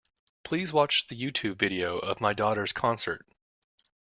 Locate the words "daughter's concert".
2.33-3.23